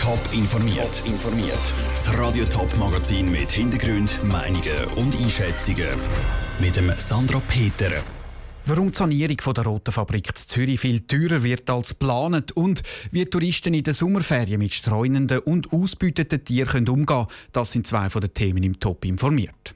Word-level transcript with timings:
Top 0.00 0.20
informiert. 0.32 1.02
informiert. 1.06 1.58
Das 1.92 2.16
Radio 2.16 2.44
Top 2.44 2.76
Magazin 2.78 3.30
mit 3.30 3.50
Hintergrund, 3.50 4.22
Meinungen 4.24 4.84
und 4.96 5.16
Einschätzungen 5.20 5.88
mit 6.60 6.76
dem 6.76 6.92
Sandra 6.98 7.40
Peter. 7.48 7.90
Warum 8.66 8.92
die 8.92 8.98
Sanierung 8.98 9.54
der 9.54 9.64
Roten 9.64 9.90
Fabrik 9.90 10.28
in 10.28 10.36
Zürich 10.36 10.78
viel 10.78 11.00
teurer 11.00 11.42
wird 11.42 11.68
als 11.68 11.88
geplant 11.88 12.52
und 12.52 12.82
wie 13.10 13.24
Touristen 13.24 13.74
in 13.74 13.82
den 13.82 13.94
Sommerferien 13.94 14.60
mit 14.60 14.72
streunenden 14.72 15.40
und 15.40 15.72
ausbeuteten 15.72 16.44
Tieren 16.44 16.88
umgehen 16.88 17.06
können, 17.06 17.26
das 17.52 17.72
sind 17.72 17.86
zwei 17.86 18.08
von 18.08 18.20
den 18.20 18.32
Themen 18.32 18.62
im 18.62 18.78
Top 18.78 19.04
informiert. 19.04 19.74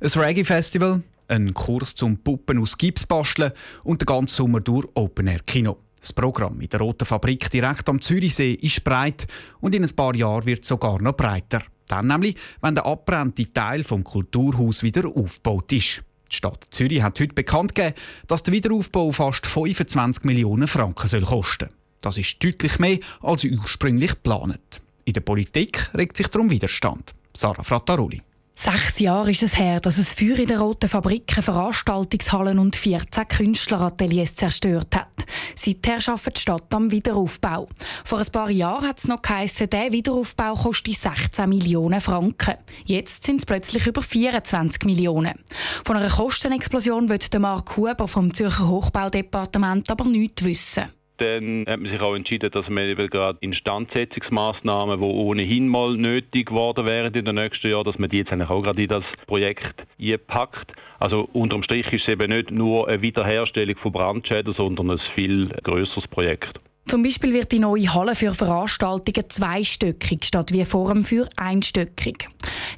Ein 0.00 0.08
Reggae-Festival, 0.08 1.02
ein 1.28 1.54
Kurs 1.54 1.94
zum 1.94 2.18
Puppen 2.18 2.58
aus 2.58 2.76
Gips 2.76 3.06
basteln 3.06 3.52
und 3.84 4.00
den 4.00 4.06
ganzen 4.06 4.34
Sommer 4.34 4.60
durch 4.60 4.88
Open-Air-Kino. 4.94 5.76
Das 6.00 6.12
Programm 6.12 6.60
in 6.60 6.68
der 6.68 6.80
Roten 6.80 7.04
Fabrik 7.04 7.50
direkt 7.50 7.88
am 7.88 8.00
Zürichsee 8.00 8.54
ist 8.54 8.82
breit 8.84 9.26
und 9.60 9.74
in 9.74 9.84
ein 9.84 9.94
paar 9.94 10.14
Jahren 10.14 10.46
wird 10.46 10.62
es 10.62 10.68
sogar 10.68 11.00
noch 11.02 11.16
breiter. 11.16 11.62
Dann 11.88 12.06
nämlich, 12.06 12.36
wenn 12.62 12.74
der 12.74 12.86
abbrennte 12.86 13.52
Teil 13.52 13.82
vom 13.82 14.02
Kulturhaus 14.04 14.82
wieder 14.82 15.06
aufgebaut 15.06 15.72
ist. 15.72 16.02
Die 16.30 16.36
Stadt 16.36 16.64
Zürich 16.70 17.02
hat 17.02 17.18
heute 17.20 17.34
bekannt 17.34 17.74
gegeben, 17.74 17.96
dass 18.28 18.44
der 18.44 18.54
Wiederaufbau 18.54 19.10
fast 19.12 19.46
25 19.46 20.24
Millionen 20.24 20.68
Franken 20.68 21.08
soll 21.08 21.22
kosten 21.22 21.70
Das 22.00 22.16
ist 22.16 22.42
deutlich 22.42 22.78
mehr 22.78 22.98
als 23.20 23.44
ursprünglich 23.44 24.12
geplant. 24.12 24.80
In 25.04 25.12
der 25.12 25.20
Politik 25.22 25.90
regt 25.94 26.16
sich 26.16 26.28
darum 26.28 26.50
Widerstand. 26.50 27.12
Sarah 27.36 27.64
Frattaroli. 27.64 28.22
Sechs 28.62 28.98
Jahre 28.98 29.30
ist 29.30 29.42
es 29.42 29.56
her, 29.56 29.80
dass 29.80 29.96
es 29.96 30.12
Feuer 30.12 30.38
in 30.38 30.46
der 30.46 30.60
Roten 30.60 30.86
Fabrik 30.86 31.32
Veranstaltungshallen 31.32 32.58
und 32.58 32.76
14 32.76 33.26
Künstlerateliers 33.26 34.34
zerstört 34.34 34.94
hat. 34.94 35.08
Seither 35.56 36.06
arbeitet 36.06 36.36
die 36.36 36.40
Stadt 36.42 36.74
am 36.74 36.90
Wiederaufbau. 36.90 37.70
Vor 38.04 38.18
ein 38.18 38.26
paar 38.26 38.50
Jahren 38.50 38.86
hat 38.86 38.98
es 38.98 39.08
noch 39.08 39.22
geheissen, 39.22 39.70
der 39.70 39.92
Wiederaufbau 39.92 40.52
kostet 40.56 40.98
16 40.98 41.48
Millionen 41.48 42.02
Franken. 42.02 42.56
Jetzt 42.84 43.24
sind 43.24 43.38
es 43.38 43.46
plötzlich 43.46 43.86
über 43.86 44.02
24 44.02 44.84
Millionen. 44.84 45.40
Von 45.82 45.96
einer 45.96 46.10
Kostenexplosion 46.10 47.08
wird 47.08 47.32
Mark 47.38 47.78
Huber 47.78 48.08
vom 48.08 48.34
Zürcher 48.34 48.68
Hochbaudepartement 48.68 49.90
aber 49.90 50.04
nichts 50.04 50.44
wissen. 50.44 50.99
Dann 51.20 51.66
hat 51.68 51.80
man 51.80 51.92
sich 51.92 52.00
auch 52.00 52.14
entschieden, 52.14 52.50
dass 52.50 52.70
man 52.70 52.84
eben 52.84 53.10
gerade 53.10 53.36
Instandsetzungsmaßnahmen, 53.42 54.98
die 54.98 55.04
ohnehin 55.04 55.68
mal 55.68 55.94
nötig 55.94 56.46
geworden 56.46 56.86
wären 56.86 57.12
in 57.12 57.26
den 57.26 57.34
nächsten 57.34 57.70
Jahren, 57.70 57.84
dass 57.84 57.98
man 57.98 58.08
die 58.08 58.18
jetzt 58.18 58.32
auch 58.32 58.62
gerade 58.62 58.82
in 58.82 58.88
das 58.88 59.04
Projekt 59.26 59.86
einpackt. 60.00 60.72
Also 60.98 61.28
unterm 61.34 61.62
Strich 61.62 61.92
ist 61.92 62.04
es 62.04 62.14
eben 62.14 62.30
nicht 62.30 62.50
nur 62.50 62.88
eine 62.88 63.02
Wiederherstellung 63.02 63.76
von 63.76 63.92
Brandschäden, 63.92 64.54
sondern 64.54 64.92
ein 64.92 65.00
viel 65.14 65.48
größeres 65.62 66.08
Projekt. 66.08 66.58
Zum 66.86 67.02
Beispiel 67.02 67.34
wird 67.34 67.52
die 67.52 67.58
neue 67.58 67.92
Halle 67.92 68.14
für 68.14 68.34
Veranstaltungen 68.34 69.28
zweistöckig 69.28 70.24
statt 70.24 70.52
wie 70.52 70.64
vorm 70.64 71.04
für 71.04 71.28
einstöckig. 71.36 72.28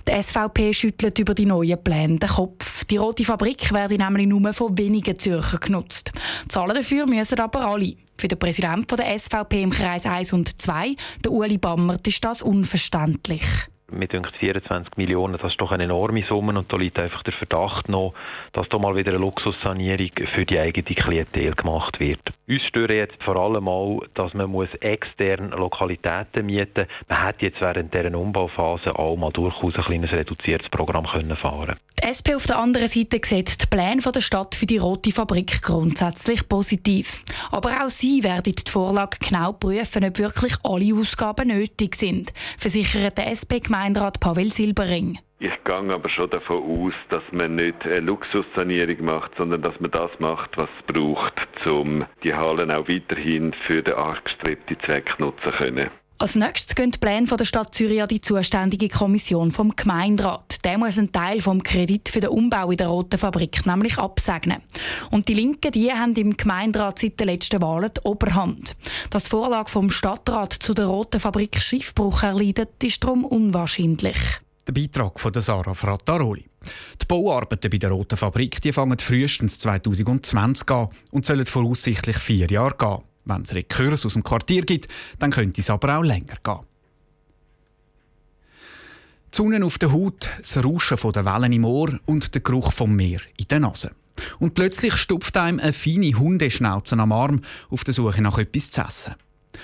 Die 0.08 0.20
SVP 0.20 0.74
schüttelt 0.74 1.18
über 1.20 1.34
die 1.34 1.46
neuen 1.46 1.82
Pläne 1.82 2.18
den 2.18 2.28
Kopf. 2.28 2.84
Die 2.86 2.96
rote 2.96 3.24
Fabrik 3.24 3.72
werde 3.72 3.96
nämlich 3.96 4.26
nur 4.26 4.52
von 4.52 4.76
wenigen 4.76 5.18
Zürcher 5.18 5.58
genutzt. 5.58 6.12
Zahlen 6.48 6.74
dafür 6.74 7.06
müssen 7.06 7.38
aber 7.38 7.66
alle. 7.66 7.94
Für 8.18 8.28
den 8.28 8.38
Präsidenten 8.38 8.96
der 8.96 9.18
SVP 9.18 9.62
im 9.62 9.70
Kreis 9.70 10.06
1 10.06 10.32
und 10.32 10.60
2, 10.60 10.94
der 11.24 11.32
Uli 11.32 11.58
Bammert, 11.58 12.06
ist 12.06 12.24
das 12.24 12.42
unverständlich 12.42 13.42
mir 13.92 14.08
denkt 14.08 14.36
24 14.36 14.96
Millionen, 14.96 15.38
das 15.38 15.52
ist 15.52 15.60
doch 15.60 15.72
eine 15.72 15.84
enorme 15.84 16.22
Summe 16.24 16.58
und 16.58 16.72
da 16.72 16.76
liegt 16.76 16.98
einfach 16.98 17.22
der 17.22 17.32
Verdacht 17.32 17.88
noch, 17.88 18.14
dass 18.52 18.68
da 18.68 18.78
mal 18.78 18.96
wieder 18.96 19.12
eine 19.12 19.20
Luxussanierung 19.20 20.10
für 20.34 20.44
die 20.44 20.58
eigene 20.58 20.94
Klientel 20.94 21.54
gemacht 21.54 22.00
wird. 22.00 22.20
Uns 22.48 22.62
stören 22.62 22.96
jetzt 22.96 23.22
vor 23.22 23.36
allem 23.36 23.68
auch, 23.68 24.02
dass 24.14 24.34
man 24.34 24.50
muss 24.50 24.72
extern 24.80 25.50
Lokalitäten 25.50 26.46
mieten 26.46 26.86
muss. 26.86 27.08
Man 27.08 27.26
hätte 27.26 27.46
jetzt 27.46 27.60
während 27.60 27.94
dieser 27.94 28.18
Umbauphase 28.18 28.98
auch 28.98 29.16
mal 29.16 29.30
durchaus 29.30 29.76
ein 29.76 29.84
kleines 29.84 30.12
reduziertes 30.12 30.68
Programm 30.68 31.06
können 31.06 31.36
fahren 31.36 31.76
Die 32.02 32.08
SP 32.08 32.34
auf 32.34 32.46
der 32.46 32.58
anderen 32.58 32.88
Seite 32.88 33.20
sieht 33.24 33.62
die 33.62 33.66
Pläne 33.66 34.02
der 34.02 34.20
Stadt 34.20 34.54
für 34.54 34.66
die 34.66 34.78
rote 34.78 35.12
Fabrik 35.12 35.62
grundsätzlich 35.62 36.48
positiv. 36.48 37.24
Aber 37.50 37.84
auch 37.84 37.90
sie 37.90 38.22
werden 38.22 38.54
die 38.54 38.70
Vorlage 38.70 39.18
genau 39.20 39.52
prüfen, 39.52 40.04
ob 40.04 40.18
wirklich 40.18 40.54
alle 40.64 40.94
Ausgaben 40.94 41.48
nötig 41.48 41.96
sind, 41.96 42.32
versichert 42.58 43.18
der 43.18 43.30
SP-Gemeinderat 43.82 44.20
Pavel 44.20 44.48
Silbering. 44.48 45.18
Ich 45.40 45.64
gehe 45.64 45.74
aber 45.74 46.08
schon 46.08 46.30
davon 46.30 46.62
aus, 46.62 46.94
dass 47.08 47.24
man 47.32 47.56
nicht 47.56 47.84
eine 47.84 47.98
Luxussanierung 47.98 49.04
macht, 49.04 49.32
sondern 49.36 49.60
dass 49.62 49.80
man 49.80 49.90
das 49.90 50.10
macht, 50.20 50.56
was 50.56 50.68
es 50.78 50.94
braucht, 50.94 51.34
um 51.66 52.04
die 52.22 52.32
Hallen 52.32 52.70
auch 52.70 52.86
weiterhin 52.88 53.52
für 53.52 53.82
den 53.82 53.94
angestrebten 53.94 54.78
Zweck 54.84 55.18
nutzen 55.18 55.42
zu 55.42 55.50
können. 55.50 55.90
Als 56.18 56.36
nächstes 56.36 56.76
gehen 56.76 56.92
die 56.92 56.98
Pläne 56.98 57.26
der 57.26 57.44
Stadt 57.44 57.74
Zürich 57.74 58.00
an 58.00 58.08
die 58.08 58.20
zuständige 58.20 58.88
Kommission 58.88 59.50
vom 59.50 59.74
Gemeinderat. 59.74 60.64
Der 60.64 60.78
muss 60.78 60.96
einen 60.96 61.10
Teil 61.10 61.40
vom 61.40 61.62
Kredit 61.62 62.08
für 62.08 62.20
den 62.20 62.30
Umbau 62.30 62.70
in 62.70 62.76
der 62.76 62.86
Roten 62.88 63.18
Fabrik 63.18 63.66
nämlich 63.66 63.98
absegnen. 63.98 64.58
Und 65.10 65.28
die 65.28 65.34
Linken, 65.34 65.72
die 65.72 65.92
haben 65.92 66.14
im 66.14 66.36
Gemeinderat 66.36 67.00
seit 67.00 67.18
den 67.18 67.26
letzten 67.26 67.60
Wahlen 67.60 67.90
die 67.96 68.00
Oberhand. 68.02 68.76
Das 69.10 69.26
Vorlage 69.26 69.68
vom 69.68 69.90
Stadtrat 69.90 70.52
zu 70.52 70.74
der 70.74 70.86
Roten 70.86 71.18
Fabrik 71.18 71.60
Schiffbruch 71.60 72.22
erleidet, 72.22 72.82
ist 72.84 73.02
darum 73.02 73.24
unwahrscheinlich. 73.24 74.16
Der 74.68 74.72
Beitrag 74.72 75.18
von 75.18 75.32
Sarah 75.34 75.74
Frattaroli. 75.74 76.44
Die 77.00 77.06
Bauarbeiten 77.06 77.68
bei 77.68 77.78
der 77.78 77.90
Roten 77.90 78.16
Fabrik 78.16 78.60
die 78.62 78.72
fangen 78.72 79.00
frühestens 79.00 79.58
2020 79.58 80.70
an 80.70 80.88
und 81.10 81.24
sollen 81.24 81.46
voraussichtlich 81.46 82.18
vier 82.18 82.46
Jahre 82.48 82.76
gehen. 82.78 83.11
Wenn 83.24 83.42
es 83.42 83.54
Rekurs 83.54 84.04
aus 84.04 84.14
dem 84.14 84.24
Quartier 84.24 84.62
gibt, 84.62 84.88
dann 85.18 85.30
könnte 85.30 85.60
es 85.60 85.70
aber 85.70 85.98
auch 85.98 86.02
länger 86.02 86.36
gehen. 86.42 86.60
Die 89.32 89.36
Sonne 89.36 89.64
auf 89.64 89.78
der 89.78 89.92
Haut, 89.92 90.28
das 90.38 90.62
Rauschen 90.62 91.12
der 91.12 91.24
Wellen 91.24 91.52
im 91.52 91.64
Ohr 91.64 91.98
und 92.04 92.34
der 92.34 92.42
Geruch 92.42 92.72
vom 92.72 92.94
Meer 92.94 93.20
in 93.36 93.48
der 93.48 93.60
Nase. 93.60 93.92
Und 94.38 94.54
plötzlich 94.54 94.94
stupft 94.94 95.36
einem 95.36 95.58
eine 95.58 95.72
feine 95.72 96.12
Hundeschnauze 96.18 96.96
am 96.98 97.12
Arm 97.12 97.40
auf 97.70 97.84
der 97.84 97.94
Suche 97.94 98.20
nach 98.20 98.38
etwas 98.38 98.70
zu 98.70 98.82
essen. 98.82 99.14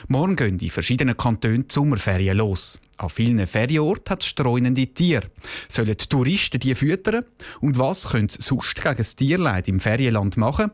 Morgen 0.09 0.37
gehen 0.37 0.59
in 0.59 0.71
verschiedenen 0.71 1.17
Kantonen 1.17 1.67
die 1.67 1.73
Sommerferien 1.73 2.37
los. 2.37 2.79
An 2.99 3.09
vielen 3.09 3.47
Ferienorten 3.47 4.11
hat 4.11 4.23
es 4.23 4.29
streunende 4.29 4.87
Tiere. 4.89 5.31
Sollen 5.69 5.97
die 5.97 6.09
Touristen 6.09 6.59
die 6.59 6.75
füttern? 6.75 7.25
Und 7.61 7.79
was 7.79 8.09
können 8.09 8.29
sie 8.29 8.43
sonst 8.43 8.75
gegen 8.75 8.97
das 8.97 9.15
Tierleid 9.15 9.69
im 9.69 9.79
Ferienland 9.79 10.37
machen? 10.37 10.73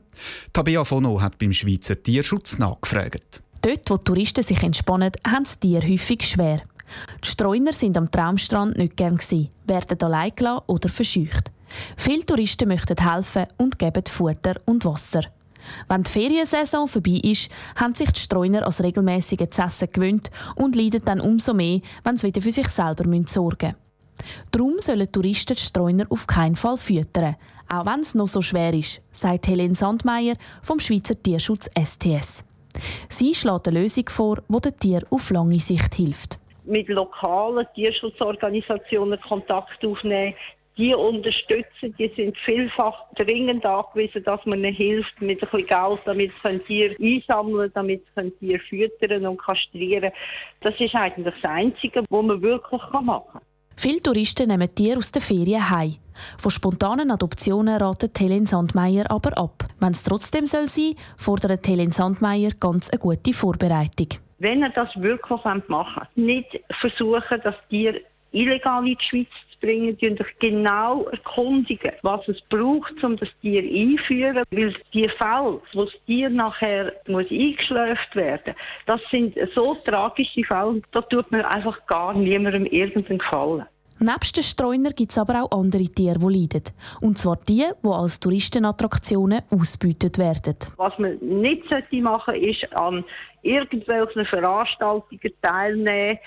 Tabea 0.53 0.85
Fono 0.85 1.21
hat 1.21 1.39
beim 1.39 1.53
Schweizer 1.53 2.03
Tierschutz 2.03 2.59
nachgefragt. 2.59 3.43
Dort, 3.61 3.91
wo 3.91 3.97
die 3.99 4.05
Touristen 4.05 4.43
sich 4.43 4.63
entspannen, 4.63 5.13
haben 5.27 5.45
die 5.45 5.69
Tiere 5.69 5.89
häufig 5.89 6.23
schwer. 6.27 6.63
Die 7.23 7.29
Streuner 7.29 7.73
sind 7.73 7.97
am 7.97 8.11
Traumstrand 8.11 8.77
nicht 8.77 8.97
gern 8.97 9.19
werden 9.67 10.03
allein 10.03 10.33
gelassen 10.35 10.65
oder 10.67 10.89
verscheucht. 10.89 11.51
Viele 11.97 12.25
Touristen 12.25 12.69
möchten 12.69 12.97
helfen 12.99 13.47
und 13.57 13.79
geben 13.79 14.05
Futter 14.07 14.61
und 14.65 14.85
Wasser. 14.85 15.23
Wenn 15.89 16.03
die 16.03 16.11
Feriensaison 16.11 16.89
vorbei 16.89 17.21
ist, 17.23 17.51
haben 17.77 17.95
sich 17.95 18.11
die 18.13 18.21
Streuner 18.21 18.65
als 18.65 18.83
regelmäßige 18.83 19.49
Essen 19.57 19.89
gewöhnt 19.89 20.31
und 20.57 20.77
leiden 20.77 21.03
dann 21.05 21.21
umso 21.21 21.55
mehr, 21.55 21.81
wenn 22.03 22.17
sie 22.17 22.29
wieder 22.29 22.41
für 22.41 22.51
sich 22.51 22.69
selber 22.69 23.05
sorgen 23.27 23.67
müssen. 23.69 23.77
Darum 24.51 24.79
sollen 24.79 25.11
Touristen 25.11 25.57
die 25.57 25.63
Streuner 25.63 26.07
auf 26.09 26.27
keinen 26.27 26.57
Fall 26.57 26.77
füttern, 26.77 27.37
auch 27.69 27.87
wenn 27.87 28.01
es 28.01 28.15
noch 28.15 28.29
so 28.29 28.43
schwer 28.43 28.73
ist, 28.73 29.01
sagt 29.13 29.49
Helene 29.49 29.75
Sandmeier 29.75 30.37
vom 30.63 30.81
Schweizer 30.81 31.21
Tierschutz 31.21 31.69
STS. 31.79 32.45
Sie 33.09 33.35
schlägt 33.35 33.69
eine 33.69 33.81
Lösung 33.81 34.09
vor, 34.09 34.39
die 34.49 34.61
den 34.61 34.79
Tieren 34.79 35.07
auf 35.11 35.31
lange 35.31 35.59
Sicht 35.59 35.95
hilft 35.95 36.39
mit 36.65 36.89
lokalen 36.89 37.67
Tierschutzorganisationen 37.75 39.21
Kontakt 39.21 39.85
aufnehmen, 39.85 40.35
die 40.77 40.95
unterstützen, 40.95 41.95
die 41.99 42.13
sind 42.17 42.37
vielfach 42.39 43.05
dringend 43.15 43.65
angewiesen, 43.65 44.25
dass 44.25 44.45
man 44.45 44.59
ihnen 44.59 44.75
hilft 44.75 45.21
mit 45.21 45.43
ein 45.43 45.49
bisschen 45.49 45.67
Geld, 45.67 46.01
damit 46.05 46.33
sie 46.43 46.59
Tiere 46.61 46.97
einsammeln 47.01 47.71
damit 47.75 48.03
sie 48.17 48.31
Tiere 48.31 48.61
füttern 48.61 49.27
und 49.27 49.39
kastrieren 49.39 50.11
Das 50.61 50.79
ist 50.81 50.95
eigentlich 50.95 51.35
das 51.35 51.51
Einzige, 51.51 52.03
was 52.09 52.25
man 52.25 52.43
wirklich 52.43 52.83
machen 52.93 53.23
kann. 53.33 53.43
Viele 53.77 54.01
Touristen 54.01 54.49
nehmen 54.49 54.73
Tiere 54.75 54.99
aus 54.99 55.13
den 55.13 55.23
Ferien 55.23 55.69
heim. 55.69 55.97
Von 56.39 56.51
spontanen 56.51 57.11
Adoptionen 57.11 57.77
ratet 57.77 58.19
Helen 58.21 58.47
Sandmeier 58.47 59.11
aber 59.11 59.37
ab. 59.37 59.65
Wenn 59.81 59.93
es 59.93 60.05
trotzdem 60.05 60.47
soll 60.47 60.69
sein 60.69 60.95
fordert 61.17 61.67
Helen 61.67 61.91
Sandmeier 61.91 62.51
ganz 62.59 62.89
eine 62.91 63.01
gute 63.01 63.33
Vorbereitung. 63.33 64.09
Wenn 64.39 64.63
er 64.63 64.71
das 64.71 64.95
wirklich 65.01 65.43
machen 65.69 66.07
will, 66.15 66.25
nicht 66.25 66.61
versuchen, 66.81 67.41
das 67.43 67.57
Tier 67.69 68.01
illegal 68.35 68.87
in 68.87 68.97
die 68.97 69.05
Schweiz 69.05 69.29
zu 69.53 69.59
bringen, 69.61 69.97
die 69.97 70.09
sich 70.09 70.39
genau 70.39 71.05
erkundigen, 71.05 71.93
was 72.03 72.27
es 72.29 72.41
braucht, 72.43 73.03
um 73.03 73.17
das 73.17 73.29
Tier 73.41 73.63
einzuführen. 73.63 74.45
Weil 74.51 74.75
die 74.93 75.09
Fälle, 75.09 75.61
wo 75.73 75.85
das 75.85 75.95
Tier 76.07 76.29
nachher 76.29 76.93
muss 77.07 77.31
eingeschläft 77.31 78.15
werden 78.15 78.55
das 78.87 79.01
sind 79.11 79.37
so 79.55 79.75
tragische 79.75 80.45
Fälle, 80.45 80.83
da 80.93 81.01
tut 81.03 81.31
man 81.31 81.43
einfach 81.43 81.87
gar 81.87 82.15
niemandem 82.15 82.67
irgendeinen 82.67 83.19
Gefallen. 83.19 83.67
Nebst 84.01 84.37
den 84.37 84.43
Streuner 84.43 84.91
gibt 84.91 85.13
es 85.13 85.19
aber 85.19 85.45
auch 85.45 85.59
andere 85.59 85.85
Tiere, 85.85 86.19
die 86.19 86.41
leiden. 86.41 86.65
Und 87.01 87.17
zwar 87.17 87.37
die, 87.37 87.65
die 87.83 87.89
als 87.89 88.19
Touristenattraktionen 88.19 89.43
ausgebeutet 89.51 90.19
werden. 90.19 90.57
Was 90.77 90.99
man 90.99 91.17
nicht 91.19 91.71
machen 91.71 92.35
sollte, 92.35 92.47
ist 92.47 92.77
an 92.77 93.05
irgendwelchen 93.43 94.27
Veranstaltungen 94.27 95.33
teilnehmen, 95.43 96.19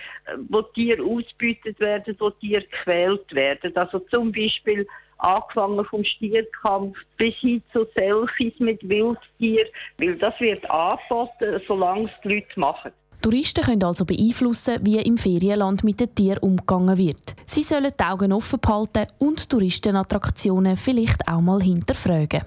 wo 0.49 0.61
Tiere 0.61 1.03
ausgebeutet 1.03 1.79
werden, 1.79 2.15
wo 2.19 2.29
Tiere 2.29 2.63
gequält 2.63 3.33
werden. 3.33 3.75
Also 3.75 3.99
zum 3.99 4.31
Beispiel 4.31 4.87
angefangen 5.17 5.83
vom 5.85 6.03
Stierkampf 6.03 6.97
bis 7.17 7.35
hin 7.35 7.61
zu 7.73 7.85
Selfies 7.95 8.53
mit 8.59 8.87
Wildtieren, 8.87 9.67
weil 9.97 10.15
das 10.15 10.39
wird 10.39 10.69
angeboten, 10.69 11.61
solange 11.67 12.05
es 12.05 12.11
die 12.23 12.35
Leute 12.35 12.59
machen. 12.59 12.91
Touristen 13.27 13.61
können 13.61 13.83
also 13.83 14.05
beeinflussen, 14.05 14.77
wie 14.83 14.99
im 14.99 15.17
Ferienland 15.17 15.83
mit 15.83 15.99
den 15.99 16.15
Tieren 16.15 16.39
umgegangen 16.39 16.97
wird. 16.97 17.35
Sie 17.45 17.61
sollen 17.61 17.91
die 17.99 18.03
Augen 18.05 18.31
offen 18.31 18.57
behalten 18.61 19.07
und 19.17 19.49
Touristenattraktionen 19.49 20.77
vielleicht 20.77 21.27
auch 21.27 21.41
mal 21.41 21.61
hinterfragen. 21.61 22.43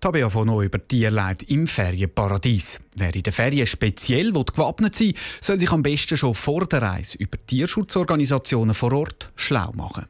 Tabea 0.00 0.30
von 0.30 0.46
Neu 0.46 0.66
über 0.66 0.86
Tierleid 0.86 1.42
im 1.48 1.66
Ferienparadies. 1.66 2.80
Wer 2.94 3.12
in 3.12 3.24
den 3.24 3.32
Ferien 3.32 3.66
speziell 3.66 4.30
gewappnet 4.30 4.94
sein 4.94 5.08
will, 5.08 5.14
soll 5.40 5.58
sich 5.58 5.72
am 5.72 5.82
besten 5.82 6.16
schon 6.16 6.36
vor 6.36 6.64
der 6.64 6.80
Reise 6.80 7.18
über 7.18 7.36
Tierschutzorganisationen 7.44 8.76
vor 8.76 8.92
Ort 8.92 9.32
schlau 9.34 9.72
machen. 9.72 10.06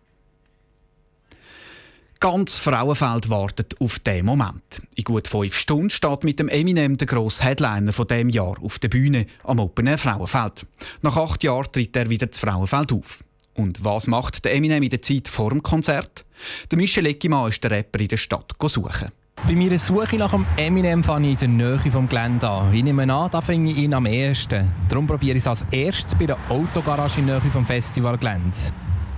Ganz 2.22 2.58
Frauenfeld 2.58 3.30
wartet 3.30 3.80
auf 3.80 3.98
diesen 3.98 4.26
Moment. 4.26 4.82
In 4.94 5.04
gut 5.04 5.26
fünf 5.26 5.56
Stunden 5.56 5.88
steht 5.88 6.22
mit 6.22 6.38
dem 6.38 6.50
Eminem 6.50 6.98
der 6.98 7.06
grosse 7.06 7.42
Headliner 7.42 7.94
von 7.94 8.06
dem 8.08 8.28
Jahr 8.28 8.56
auf 8.62 8.78
der 8.78 8.88
Bühne 8.88 9.24
am 9.42 9.58
Open 9.58 9.86
Air 9.86 9.96
Frauenfeld. 9.96 10.66
Nach 11.00 11.16
acht 11.16 11.42
Jahren 11.42 11.72
tritt 11.72 11.96
er 11.96 12.10
wieder 12.10 12.30
zu 12.30 12.40
Frauenfeld 12.40 12.92
auf. 12.92 13.24
Und 13.54 13.82
was 13.86 14.06
macht 14.06 14.44
der 14.44 14.54
Eminem 14.54 14.82
in 14.82 14.90
der 14.90 15.00
Zeit 15.00 15.28
vor 15.28 15.48
dem 15.48 15.62
Konzert? 15.62 16.26
Der 16.70 16.76
Michel 16.76 17.06
Eckimann 17.06 17.48
ist 17.48 17.64
der 17.64 17.70
Rapper 17.70 18.00
in 18.00 18.08
der 18.08 18.18
Stadt 18.18 18.52
suchen. 18.66 19.08
Bei 19.46 19.54
meiner 19.54 19.78
Suche 19.78 20.16
nach 20.16 20.32
dem 20.32 20.44
Eminem 20.58 21.02
fange 21.02 21.30
ich 21.32 21.40
in 21.40 21.56
der 21.56 21.78
Nähe 21.78 21.90
vom 21.90 22.06
Gelände 22.06 22.46
an. 22.46 22.74
Ich 22.74 22.84
nehme 22.84 23.10
an, 23.10 23.30
da 23.30 23.40
finde 23.40 23.72
ich 23.72 23.78
ihn 23.78 23.94
am 23.94 24.04
ehesten. 24.04 24.70
Darum 24.90 25.06
probiere 25.06 25.38
ich 25.38 25.44
es 25.44 25.46
als 25.46 25.64
erstes 25.70 26.14
bei 26.14 26.26
der 26.26 26.36
Autogarage 26.50 27.20
in 27.20 27.28
der 27.28 27.40
Nähe 27.40 27.50
vom 27.50 27.64
Festivalgelände. 27.64 28.58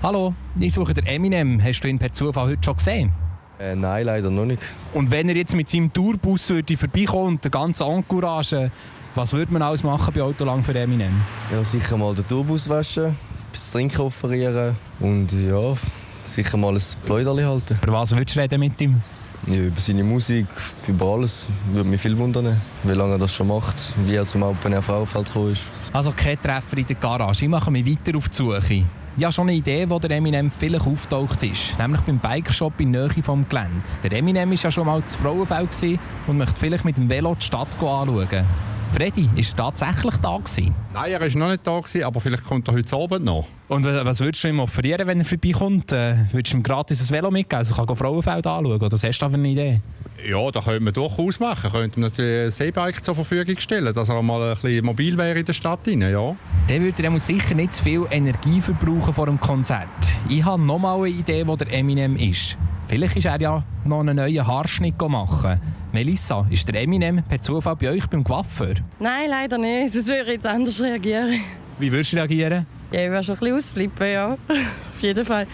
Hallo, 0.02 0.34
ich 0.58 0.75
suche 0.75 0.94
den 0.94 1.06
Eminem. 1.06 1.62
Hast 1.62 1.82
du 1.82 1.87
ihn 1.87 1.96
per 1.96 2.12
Zufall 2.12 2.49
heute 2.49 2.64
schon 2.64 2.75
gesehen? 2.75 3.12
Äh, 3.60 3.76
nein, 3.76 4.04
leider 4.04 4.32
noch 4.32 4.44
nicht. 4.44 4.60
Und 4.94 5.12
wenn 5.12 5.28
er 5.28 5.37
jetzt 5.37 5.54
mit 5.54 5.69
seinem 5.69 5.93
Tourbus 5.93 6.49
würde 6.50 6.76
vorbeikommen 6.76 7.28
und 7.28 7.44
der 7.44 7.52
ganze 7.52 7.84
Encourage, 7.84 8.72
was 9.14 9.32
würde 9.32 9.52
man 9.52 9.62
alles 9.62 9.84
machen 9.84 10.12
bei 10.12 10.20
Autolang 10.20 10.64
für 10.64 10.76
Eminem? 10.76 11.20
Ja, 11.52 11.62
sicher 11.62 11.96
mal 11.96 12.16
den 12.16 12.26
Tourbus 12.26 12.69
waschen, 12.69 13.16
etwas 13.49 13.70
Trinken 13.70 14.00
offerieren 14.00 14.75
und 14.99 15.31
ja, 15.31 15.75
sicher 16.25 16.56
mal 16.56 16.75
ein 16.75 16.82
Pläuderli 17.05 17.44
halten. 17.44 17.78
Über 17.81 17.93
was 17.93 18.10
würdest 18.10 18.34
du 18.34 18.40
reden 18.40 18.58
mit 18.58 18.81
ihm? 18.81 19.00
Ja, 19.46 19.55
über 19.55 19.81
seine 19.81 20.02
Musik, 20.02 20.48
über 20.88 21.06
alles. 21.12 21.46
Würde 21.70 21.88
mich 21.88 22.00
viel 22.00 22.19
wundern, 22.19 22.60
wie 22.82 22.93
lange 22.93 23.12
er 23.12 23.19
das 23.19 23.32
schon 23.32 23.46
macht, 23.46 23.76
wie 24.05 24.16
er 24.16 24.25
zum 24.25 24.43
Open 24.43 24.82
Frauenfeld 24.82 25.26
gekommen 25.26 25.52
ist. 25.52 25.70
Also 25.93 26.10
kein 26.10 26.43
Treffer 26.43 26.78
in 26.78 26.87
der 26.88 26.96
Garage. 26.96 27.44
Ich 27.44 27.48
mache 27.48 27.70
mich 27.70 27.87
weiter 27.87 28.19
auf 28.19 28.28
die 28.28 28.37
Suche. 28.37 28.84
Ich 29.14 29.25
habe 29.25 29.32
schon 29.32 29.49
eine 29.49 29.59
Idee, 29.59 29.91
wo 29.91 29.99
der 29.99 30.11
Eminem 30.11 30.50
vielleicht 30.50 30.87
auftaucht 30.87 31.43
ist. 31.43 31.79
Nämlich 31.79 32.00
beim 32.00 32.19
Bikeshop 32.19 32.81
in 32.81 32.93
Nähe 32.93 33.11
vom 33.23 33.47
Gelände. 33.47 33.82
Der 34.03 34.12
Eminem 34.12 34.49
war 34.49 34.56
ja 34.56 34.70
schon 34.70 34.87
mal 34.87 35.05
zu 35.05 35.19
Frauenfeld 35.19 36.00
und 36.26 36.38
möchte 36.38 36.59
vielleicht 36.59 36.87
mit 36.87 36.97
dem 36.97 37.11
Velo 37.11 37.37
die 37.38 37.44
Stadt 37.44 37.69
anschauen. 37.79 38.44
Freddy, 38.94 39.29
ist 39.37 39.53
er 39.53 39.56
tatsächlich 39.64 40.17
da 40.17 40.38
gewesen? 40.38 40.75
Nein, 40.94 41.12
er 41.12 41.20
war 41.20 41.29
noch 41.38 41.49
nicht 41.49 41.67
da, 41.67 41.79
gewesen, 41.79 42.05
aber 42.05 42.20
vielleicht 42.20 42.44
kommt 42.44 42.69
er 42.69 42.75
heute 42.75 42.97
Abend 42.97 43.25
noch. 43.25 43.47
Und 43.69 43.85
was 43.85 44.20
würdest 44.20 44.44
du 44.44 44.49
ihm 44.49 44.61
offerieren, 44.61 45.06
wenn 45.06 45.19
er 45.19 45.25
vorbeikommt? 45.26 45.93
Äh, 45.93 46.17
würdest 46.31 46.55
du 46.55 46.58
ihm 46.58 46.62
gratis 46.62 47.00
ein 47.00 47.15
Velo 47.15 47.31
mitgeben? 47.31 47.58
Also 47.58 47.75
kann 47.75 47.88
er 47.88 47.97
Frauenfeld 47.97 48.47
anschauen? 48.47 48.76
Oder 48.76 48.93
was 48.93 49.05
hast 49.05 49.19
du 49.19 49.26
da 49.26 49.29
für 49.29 49.37
eine 49.37 49.49
Idee? 49.49 49.81
Ja, 50.28 50.50
das 50.50 50.64
könnte 50.64 50.80
man 50.80 50.92
durchaus 50.92 51.40
machen. 51.40 51.70
Könnte 51.70 51.98
ihm 51.98 52.02
natürlich 52.02 52.60
ein 52.60 52.66
E-Bike 52.69 53.02
zur 53.02 53.14
Verfügung 53.14 53.56
stellen, 53.58 53.92
dass 53.92 54.08
er 54.08 54.22
mal 54.22 54.42
ein 54.42 54.50
bisschen 54.50 54.84
mobil 54.84 55.16
wäre 55.19 55.40
in 55.40 55.44
der 55.44 55.52
Stadt. 55.52 55.80
Rein, 55.86 56.02
ja. 56.02 56.36
Dann 56.69 56.82
würde 56.82 57.02
er 57.02 57.19
sicher 57.19 57.54
nicht 57.54 57.74
zu 57.74 57.82
viel 57.82 58.06
Energie 58.10 58.60
verbrauchen 58.60 59.12
vor 59.14 59.26
dem 59.26 59.40
Konzert. 59.40 59.88
Ich 60.28 60.44
habe 60.44 60.62
noch 60.62 60.78
mal 60.78 60.96
eine 60.96 61.08
Idee, 61.08 61.46
wo 61.46 61.56
der 61.56 61.72
Eminem 61.72 62.16
ist. 62.16 62.56
Vielleicht 62.86 63.16
ist 63.16 63.24
er 63.24 63.40
ja 63.40 63.64
noch 63.84 64.00
einen 64.00 64.16
neuen 64.16 64.46
Haarschnitt 64.46 65.00
machen. 65.00 65.60
Melissa, 65.92 66.46
ist 66.50 66.69
der 66.69 66.82
Eminem 66.82 67.22
per 67.22 67.40
Zufall 67.40 67.76
bei 67.76 67.90
euch 67.90 68.06
beim 68.06 68.22
Coiffeur? 68.22 68.74
Nein, 69.00 69.28
leider 69.28 69.58
nicht. 69.58 69.94
Das 69.94 70.06
würde 70.06 70.22
ich 70.22 70.28
jetzt 70.28 70.46
anders 70.46 70.80
reagieren. 70.80 71.40
Wie 71.78 71.90
würdest 71.90 72.12
du 72.12 72.16
reagieren? 72.16 72.66
Ja, 72.92 73.04
ich 73.04 73.10
würde 73.10 73.24
schon 73.24 73.34
ein 73.34 73.40
bisschen 73.40 73.56
ausflippen, 73.56 74.06
ja. 74.06 74.32
Auf 74.90 75.00
jeden 75.00 75.24
Fall. 75.24 75.46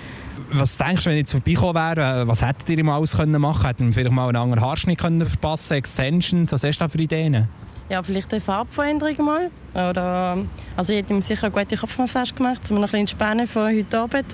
Was 0.52 0.78
denkst 0.78 1.04
du, 1.04 1.10
wenn 1.10 1.16
ich 1.16 1.20
jetzt 1.20 1.32
vorbeikommen 1.32 1.74
wäre, 1.74 2.28
was 2.28 2.44
hättet 2.44 2.68
ihr 2.70 2.78
ihm 2.78 2.88
alles 2.88 3.16
können 3.16 3.40
machen 3.40 3.62
können? 3.62 3.68
Hätten 3.68 3.92
vielleicht 3.92 4.14
mal 4.14 4.28
einen 4.28 4.36
anderen 4.36 4.64
Haarschnitt 4.64 4.98
können 4.98 5.26
verpassen 5.26 5.74
Extensions? 5.74 6.52
Was 6.52 6.64
hast 6.64 6.78
du 6.78 6.84
da 6.84 6.88
für 6.88 6.98
Ideen? 6.98 7.48
Ja, 7.88 8.02
vielleicht 8.02 8.32
eine 8.32 8.40
Farbveränderung 8.40 9.24
mal. 9.24 9.50
Oder, 9.72 10.38
also 10.76 10.92
ich 10.92 10.98
hätte 10.98 11.14
ihm 11.14 11.22
sicher 11.22 11.46
eine 11.46 11.52
gute 11.52 11.76
Kopfmassage 11.76 12.34
gemacht, 12.34 12.60
um 12.70 12.76
noch 12.76 12.80
ein 12.80 12.82
bisschen 12.82 13.00
entspannen 13.00 13.46
von 13.46 13.74
heute 13.74 13.98
Abend. 13.98 14.26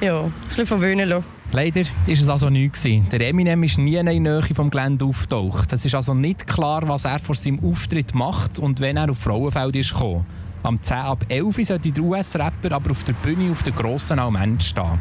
Ja, 0.00 0.22
ein 0.22 0.32
bisschen 0.48 0.66
verwöhnen 0.66 1.08
lassen. 1.08 1.24
Leider 1.52 1.80
war 1.80 2.14
es 2.14 2.28
also 2.28 2.50
nichts. 2.50 2.82
Der 2.82 3.28
Eminem 3.28 3.62
ist 3.64 3.78
nie 3.78 3.96
in 3.96 4.06
der 4.06 4.20
Nähe 4.20 4.42
vom 4.54 4.70
Gelände 4.70 5.04
auftaucht. 5.04 5.72
Es 5.72 5.84
ist 5.84 5.94
also 5.94 6.14
nicht 6.14 6.46
klar, 6.46 6.82
was 6.86 7.06
er 7.06 7.18
vor 7.18 7.34
seinem 7.34 7.64
Auftritt 7.64 8.14
macht 8.14 8.58
und 8.58 8.80
wenn 8.80 8.96
er 8.96 9.10
auf 9.10 9.18
Frauenfeld 9.18 9.76
ist 9.76 9.92
gekommen. 9.92 10.26
Am 10.62 10.80
10 10.80 10.96
ab 10.98 11.24
11 11.28 11.56
sollte 11.66 11.90
der 11.90 12.04
US-Rapper 12.04 12.72
aber 12.72 12.90
auf 12.90 13.02
der 13.02 13.14
Bühne 13.14 13.50
auf 13.50 13.62
der 13.62 13.72
grossen 13.72 14.18
Alment 14.18 14.62
stehen 14.62 15.00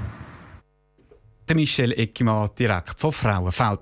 der 1.50 1.56
Michel 1.56 1.92
Eckimann 1.92 2.50
direkt 2.58 3.00
von 3.00 3.12
Frauenfeld. 3.12 3.82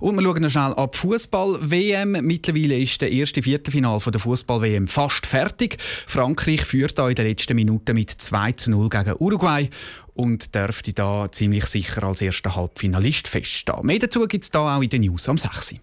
Und 0.00 0.16
wir 0.16 0.22
schauen 0.22 0.42
noch 0.42 0.50
schnell 0.50 0.74
ab 0.74 0.96
Fußball-WM. 0.96 2.12
Mittlerweile 2.22 2.78
ist 2.78 3.00
der 3.00 3.12
erste 3.12 3.42
Viertelfinal 3.42 4.00
der 4.00 4.20
Fußball-WM 4.20 4.88
fast 4.88 5.26
fertig. 5.26 5.76
Frankreich 6.06 6.64
führt 6.64 6.98
da 6.98 7.08
in 7.08 7.14
den 7.14 7.26
letzten 7.26 7.54
Minuten 7.54 7.94
mit 7.94 8.10
2 8.10 8.52
zu 8.52 8.70
0 8.70 8.88
gegen 8.88 9.14
Uruguay 9.18 9.68
und 10.14 10.54
dürfte 10.54 10.92
da 10.92 11.30
ziemlich 11.30 11.66
sicher 11.66 12.02
als 12.04 12.20
erster 12.20 12.56
Halbfinalist 12.56 13.28
feststehen. 13.28 13.84
Mehr 13.84 13.98
dazu 13.98 14.26
gibt 14.26 14.44
es 14.44 14.50
da 14.50 14.76
auch 14.76 14.82
in 14.82 14.88
den 14.88 15.02
News 15.02 15.28
am 15.28 15.38
6. 15.38 15.76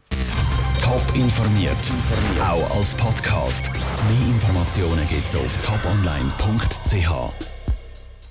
Top 0.82 1.04
informiert, 1.16 1.76
auch 2.42 2.78
als 2.78 2.96
Podcast. 2.96 3.70
Mehr 3.74 4.28
Informationen 4.28 5.08
gibt 5.08 5.28
es 5.28 5.36
auf 5.36 5.58
toponline.ch. 5.64 7.61